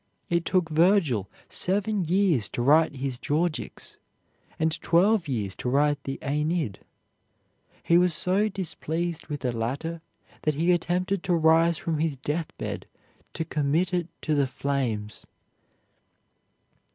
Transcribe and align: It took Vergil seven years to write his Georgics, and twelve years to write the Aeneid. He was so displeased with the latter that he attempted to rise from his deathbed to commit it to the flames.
It 0.31 0.45
took 0.45 0.69
Vergil 0.69 1.29
seven 1.47 2.03
years 2.05 2.49
to 2.49 2.63
write 2.63 2.95
his 2.95 3.19
Georgics, 3.19 3.97
and 4.57 4.81
twelve 4.81 5.27
years 5.27 5.55
to 5.57 5.69
write 5.69 6.03
the 6.05 6.17
Aeneid. 6.23 6.79
He 7.83 7.99
was 7.99 8.11
so 8.11 8.49
displeased 8.49 9.27
with 9.27 9.41
the 9.41 9.55
latter 9.55 10.01
that 10.41 10.55
he 10.55 10.71
attempted 10.71 11.21
to 11.25 11.35
rise 11.35 11.77
from 11.77 11.99
his 11.99 12.15
deathbed 12.15 12.87
to 13.33 13.45
commit 13.45 13.93
it 13.93 14.07
to 14.23 14.33
the 14.33 14.47
flames. 14.47 15.27